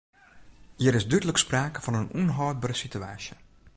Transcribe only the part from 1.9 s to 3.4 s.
in ûnhâldbere sitewaasje.